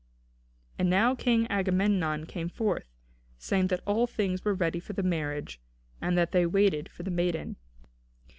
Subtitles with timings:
[0.79, 2.85] And now King Agamemnon came forth,
[3.37, 5.61] saying that all things were ready for the marriage,
[6.01, 7.55] and that they waited for the maiden.